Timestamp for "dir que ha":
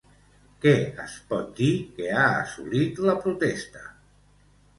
1.59-2.25